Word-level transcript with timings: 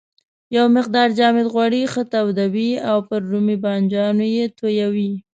یو 0.55 0.65
مقدار 0.75 1.07
جامد 1.17 1.47
غوړي 1.53 1.81
ښه 1.93 2.03
تودوي 2.13 2.71
او 2.89 2.97
پر 3.07 3.19
رومي 3.31 3.57
بانجانو 3.63 4.25
یې 4.35 4.45
تویوي. 4.57 5.11